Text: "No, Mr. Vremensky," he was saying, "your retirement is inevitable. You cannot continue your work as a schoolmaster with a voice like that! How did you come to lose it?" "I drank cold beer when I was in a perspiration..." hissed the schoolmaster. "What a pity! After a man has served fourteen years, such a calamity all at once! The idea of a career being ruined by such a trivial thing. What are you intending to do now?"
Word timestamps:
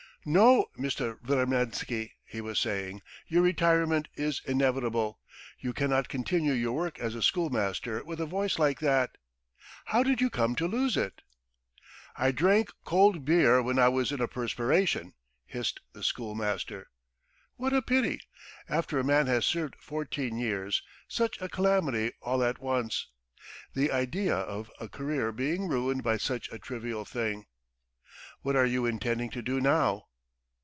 "No, 0.23 0.67
Mr. 0.77 1.17
Vremensky," 1.21 2.11
he 2.23 2.41
was 2.41 2.59
saying, 2.59 3.01
"your 3.25 3.41
retirement 3.41 4.07
is 4.13 4.39
inevitable. 4.45 5.19
You 5.59 5.73
cannot 5.73 6.09
continue 6.09 6.53
your 6.53 6.73
work 6.73 6.99
as 6.99 7.15
a 7.15 7.23
schoolmaster 7.23 8.03
with 8.03 8.21
a 8.21 8.27
voice 8.27 8.59
like 8.59 8.81
that! 8.81 9.17
How 9.85 10.03
did 10.03 10.21
you 10.21 10.29
come 10.29 10.55
to 10.57 10.67
lose 10.67 10.95
it?" 10.95 11.23
"I 12.15 12.29
drank 12.31 12.69
cold 12.83 13.25
beer 13.25 13.63
when 13.63 13.79
I 13.79 13.87
was 13.87 14.11
in 14.11 14.21
a 14.21 14.27
perspiration..." 14.27 15.15
hissed 15.47 15.79
the 15.93 16.03
schoolmaster. 16.03 16.91
"What 17.55 17.73
a 17.73 17.81
pity! 17.81 18.21
After 18.69 18.99
a 18.99 19.03
man 19.03 19.25
has 19.25 19.43
served 19.47 19.75
fourteen 19.79 20.37
years, 20.37 20.83
such 21.07 21.41
a 21.41 21.49
calamity 21.49 22.11
all 22.21 22.43
at 22.43 22.59
once! 22.61 23.07
The 23.73 23.91
idea 23.91 24.35
of 24.37 24.69
a 24.79 24.87
career 24.87 25.31
being 25.31 25.67
ruined 25.67 26.03
by 26.03 26.17
such 26.17 26.47
a 26.51 26.59
trivial 26.59 27.05
thing. 27.05 27.47
What 28.43 28.55
are 28.55 28.67
you 28.67 28.85
intending 28.85 29.31
to 29.31 29.41
do 29.41 29.59
now?" 29.59 30.09